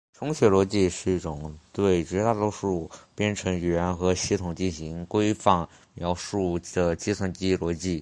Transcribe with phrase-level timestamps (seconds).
[0.13, 7.99] 重写逻辑是一种对绝大多数编程语言和系统进行规范描述的计算机逻辑。